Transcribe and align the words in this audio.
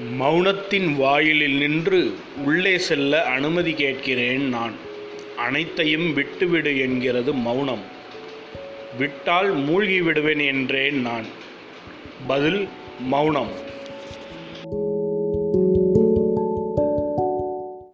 மௌனத்தின் 0.00 0.96
வாயிலில் 0.96 1.58
நின்று 1.58 2.14
உள்ளே 2.44 2.78
செல்ல 2.78 3.24
அனுமதி 3.24 3.72
கேட்கிறேன் 3.72 4.48
நான். 4.48 4.72
அனைத்தையும் 5.36 6.14
விட்டுவிடு 6.14 6.78
என்கிறது 6.78 7.34
மௌனம். 7.34 7.82
விட்டால் 8.98 9.52
மூழ்கி 9.52 10.00
விடுவேன் 10.00 10.38
என்றேன் 10.38 11.00
நான். 11.00 11.24
பதில் 12.26 12.68
மௌனம். 13.00 13.68
thank 14.64 15.74
you 15.74 15.89